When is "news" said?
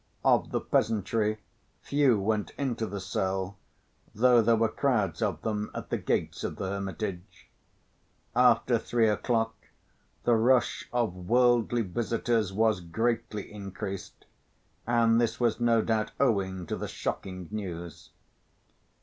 17.51-18.09